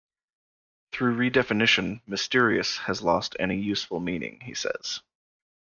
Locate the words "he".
4.39-4.55